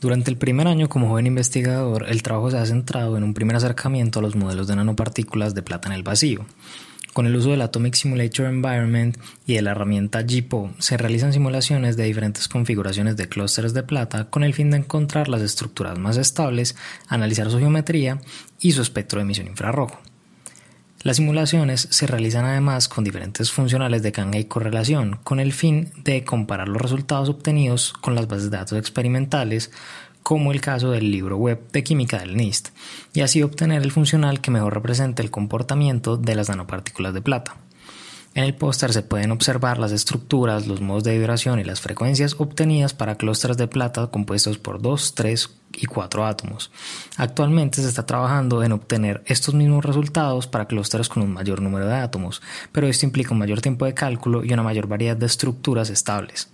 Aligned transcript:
Durante 0.00 0.30
el 0.30 0.38
primer 0.38 0.66
año 0.66 0.88
como 0.88 1.08
joven 1.08 1.26
investigador, 1.26 2.06
el 2.08 2.22
trabajo 2.22 2.50
se 2.50 2.56
ha 2.56 2.64
centrado 2.64 3.18
en 3.18 3.22
un 3.22 3.34
primer 3.34 3.56
acercamiento 3.56 4.18
a 4.18 4.22
los 4.22 4.34
modelos 4.34 4.66
de 4.66 4.74
nanopartículas 4.74 5.54
de 5.54 5.60
plata 5.60 5.88
en 5.88 5.94
el 5.94 6.02
vacío. 6.02 6.46
Con 7.12 7.26
el 7.26 7.36
uso 7.36 7.50
del 7.50 7.60
Atomic 7.60 7.94
Simulator 7.94 8.46
Environment 8.46 9.18
y 9.46 9.54
de 9.54 9.62
la 9.62 9.72
herramienta 9.72 10.22
GPO, 10.22 10.70
se 10.78 10.96
realizan 10.96 11.34
simulaciones 11.34 11.98
de 11.98 12.04
diferentes 12.04 12.48
configuraciones 12.48 13.18
de 13.18 13.28
clústeres 13.28 13.74
de 13.74 13.82
plata 13.82 14.30
con 14.30 14.42
el 14.42 14.54
fin 14.54 14.70
de 14.70 14.78
encontrar 14.78 15.28
las 15.28 15.42
estructuras 15.42 15.98
más 15.98 16.16
estables, 16.16 16.76
analizar 17.06 17.50
su 17.50 17.58
geometría 17.58 18.22
y 18.58 18.72
su 18.72 18.80
espectro 18.80 19.18
de 19.18 19.24
emisión 19.24 19.48
infrarrojo. 19.48 19.98
Las 21.02 21.16
simulaciones 21.16 21.88
se 21.90 22.06
realizan 22.06 22.44
además 22.44 22.86
con 22.86 23.04
diferentes 23.04 23.50
funcionales 23.50 24.02
de 24.02 24.12
canje 24.12 24.40
y 24.40 24.44
correlación, 24.44 25.18
con 25.24 25.40
el 25.40 25.54
fin 25.54 25.90
de 26.04 26.24
comparar 26.24 26.68
los 26.68 26.82
resultados 26.82 27.30
obtenidos 27.30 27.94
con 27.94 28.14
las 28.14 28.28
bases 28.28 28.50
de 28.50 28.58
datos 28.58 28.78
experimentales, 28.78 29.70
como 30.22 30.52
el 30.52 30.60
caso 30.60 30.90
del 30.90 31.10
libro 31.10 31.38
web 31.38 31.58
de 31.72 31.82
química 31.82 32.18
del 32.18 32.36
NIST, 32.36 32.68
y 33.14 33.22
así 33.22 33.42
obtener 33.42 33.80
el 33.80 33.92
funcional 33.92 34.42
que 34.42 34.50
mejor 34.50 34.74
represente 34.74 35.22
el 35.22 35.30
comportamiento 35.30 36.18
de 36.18 36.34
las 36.34 36.50
nanopartículas 36.50 37.14
de 37.14 37.22
plata. 37.22 37.56
En 38.32 38.44
el 38.44 38.54
póster 38.54 38.92
se 38.92 39.02
pueden 39.02 39.32
observar 39.32 39.78
las 39.78 39.90
estructuras, 39.90 40.68
los 40.68 40.80
modos 40.80 41.02
de 41.02 41.18
vibración 41.18 41.58
y 41.58 41.64
las 41.64 41.80
frecuencias 41.80 42.36
obtenidas 42.38 42.94
para 42.94 43.16
clústeres 43.16 43.56
de 43.56 43.66
plata 43.66 44.06
compuestos 44.06 44.56
por 44.56 44.80
2, 44.80 45.14
3 45.16 45.50
y 45.78 45.86
4 45.86 46.24
átomos. 46.24 46.70
Actualmente 47.16 47.82
se 47.82 47.88
está 47.88 48.06
trabajando 48.06 48.62
en 48.62 48.70
obtener 48.70 49.22
estos 49.26 49.54
mismos 49.54 49.84
resultados 49.84 50.46
para 50.46 50.66
clústeres 50.66 51.08
con 51.08 51.24
un 51.24 51.32
mayor 51.32 51.60
número 51.60 51.86
de 51.86 51.94
átomos, 51.94 52.40
pero 52.70 52.86
esto 52.86 53.04
implica 53.04 53.32
un 53.32 53.40
mayor 53.40 53.60
tiempo 53.60 53.84
de 53.84 53.94
cálculo 53.94 54.44
y 54.44 54.52
una 54.52 54.62
mayor 54.62 54.86
variedad 54.86 55.16
de 55.16 55.26
estructuras 55.26 55.90
estables. 55.90 56.50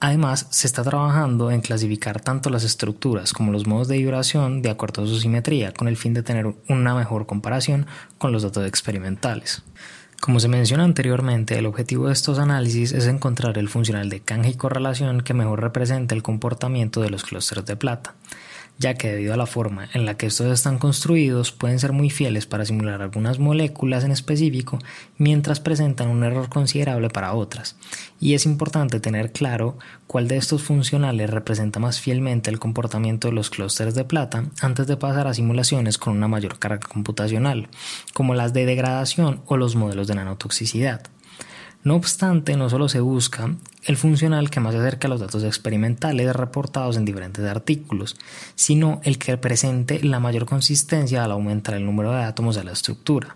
Además, 0.00 0.46
se 0.50 0.66
está 0.66 0.82
trabajando 0.82 1.50
en 1.52 1.60
clasificar 1.60 2.20
tanto 2.20 2.50
las 2.50 2.64
estructuras 2.64 3.32
como 3.32 3.52
los 3.52 3.66
modos 3.66 3.88
de 3.88 3.98
vibración 3.98 4.62
de 4.62 4.70
acuerdo 4.70 5.02
a 5.04 5.06
su 5.06 5.18
simetría, 5.18 5.72
con 5.74 5.86
el 5.86 5.96
fin 5.96 6.14
de 6.14 6.22
tener 6.22 6.54
una 6.68 6.94
mejor 6.94 7.26
comparación 7.26 7.86
con 8.16 8.32
los 8.32 8.42
datos 8.42 8.66
experimentales. 8.66 9.62
Como 10.20 10.40
se 10.40 10.48
menciona 10.48 10.84
anteriormente, 10.84 11.56
el 11.56 11.66
objetivo 11.66 12.08
de 12.08 12.12
estos 12.12 12.38
análisis 12.38 12.92
es 12.92 13.06
encontrar 13.06 13.56
el 13.56 13.68
funcional 13.68 14.08
de 14.10 14.20
canje 14.20 14.50
y 14.50 14.54
correlación 14.54 15.20
que 15.20 15.32
mejor 15.32 15.60
represente 15.60 16.14
el 16.14 16.22
comportamiento 16.22 17.00
de 17.00 17.10
los 17.10 17.22
clústeres 17.22 17.64
de 17.66 17.76
plata 17.76 18.14
ya 18.78 18.94
que 18.94 19.10
debido 19.10 19.34
a 19.34 19.36
la 19.36 19.46
forma 19.46 19.88
en 19.92 20.06
la 20.06 20.16
que 20.16 20.26
estos 20.26 20.46
están 20.46 20.78
construidos 20.78 21.52
pueden 21.52 21.78
ser 21.78 21.92
muy 21.92 22.10
fieles 22.10 22.46
para 22.46 22.64
simular 22.64 23.02
algunas 23.02 23.38
moléculas 23.38 24.04
en 24.04 24.12
específico 24.12 24.78
mientras 25.16 25.60
presentan 25.60 26.08
un 26.08 26.22
error 26.22 26.48
considerable 26.48 27.10
para 27.10 27.34
otras. 27.34 27.76
Y 28.20 28.34
es 28.34 28.46
importante 28.46 29.00
tener 29.00 29.32
claro 29.32 29.78
cuál 30.06 30.28
de 30.28 30.36
estos 30.36 30.62
funcionales 30.62 31.30
representa 31.30 31.80
más 31.80 32.00
fielmente 32.00 32.50
el 32.50 32.58
comportamiento 32.58 33.28
de 33.28 33.34
los 33.34 33.50
clústeres 33.50 33.94
de 33.94 34.04
plata 34.04 34.44
antes 34.60 34.86
de 34.86 34.96
pasar 34.96 35.26
a 35.26 35.34
simulaciones 35.34 35.98
con 35.98 36.16
una 36.16 36.28
mayor 36.28 36.58
carga 36.58 36.86
computacional, 36.86 37.68
como 38.14 38.34
las 38.34 38.52
de 38.52 38.64
degradación 38.64 39.42
o 39.46 39.56
los 39.56 39.74
modelos 39.74 40.06
de 40.06 40.14
nanotoxicidad. 40.14 41.02
No 41.84 41.94
obstante, 41.94 42.56
no 42.56 42.68
solo 42.68 42.88
se 42.88 43.00
busca 43.00 43.54
el 43.84 43.96
funcional 43.96 44.50
que 44.50 44.60
más 44.60 44.74
se 44.74 44.80
acerca 44.80 45.06
a 45.06 45.10
los 45.10 45.20
datos 45.20 45.44
experimentales 45.44 46.34
reportados 46.34 46.96
en 46.96 47.04
diferentes 47.04 47.44
artículos, 47.44 48.16
sino 48.54 49.00
el 49.04 49.18
que 49.18 49.36
presente 49.36 50.02
la 50.02 50.20
mayor 50.20 50.44
consistencia 50.44 51.24
al 51.24 51.30
aumentar 51.30 51.74
el 51.74 51.86
número 51.86 52.12
de 52.12 52.24
átomos 52.24 52.56
de 52.56 52.64
la 52.64 52.72
estructura. 52.72 53.34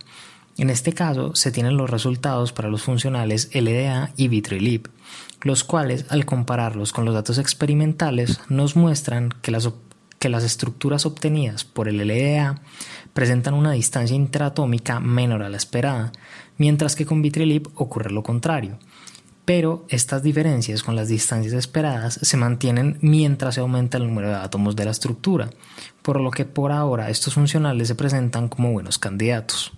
En 0.59 0.69
este 0.69 0.93
caso, 0.93 1.35
se 1.35 1.51
tienen 1.51 1.77
los 1.77 1.89
resultados 1.89 2.53
para 2.53 2.69
los 2.69 2.83
funcionales 2.83 3.49
LDA 3.55 4.11
y 4.17 4.29
Vitrilib, 4.29 4.91
los 5.41 5.65
cuales, 5.65 6.05
al 6.11 6.27
compararlos 6.27 6.93
con 6.93 7.05
los 7.05 7.15
datos 7.15 7.39
experimentales, 7.39 8.41
nos 8.49 8.77
muestran 8.77 9.31
que 9.41 9.51
las, 9.51 9.71
que 10.23 10.29
las 10.29 10.45
estructuras 10.45 11.05
obtenidas 11.05 11.65
por 11.65 11.89
el 11.89 11.99
LDA 11.99 12.61
presentan 13.13 13.55
una 13.55 13.73
distancia 13.73 14.15
interatómica 14.15 15.01
menor 15.01 15.43
a 15.43 15.49
la 15.49 15.57
esperada, 15.57 16.13
mientras 16.59 16.95
que 16.95 17.05
con 17.05 17.23
Vitrilib 17.23 17.71
ocurre 17.75 18.13
lo 18.13 18.23
contrario. 18.23 18.79
Pero 19.45 19.85
estas 19.89 20.23
diferencias 20.23 20.85
con 20.85 20.95
las 20.95 21.09
distancias 21.09 21.55
esperadas 21.55 22.21
se 22.23 22.37
mantienen 22.37 22.99
mientras 23.01 23.57
se 23.57 23.63
aumenta 23.63 23.99
el 23.99 24.07
número 24.07 24.29
de 24.29 24.37
átomos 24.37 24.77
de 24.77 24.85
la 24.85 24.93
estructura, 24.93 25.51
por 26.03 26.21
lo 26.21 26.31
que 26.31 26.45
por 26.45 26.71
ahora 26.71 27.11
estos 27.11 27.35
funcionales 27.35 27.89
se 27.89 27.97
presentan 27.97 28.47
como 28.47 28.71
buenos 28.71 29.01
candidatos. 29.01 29.73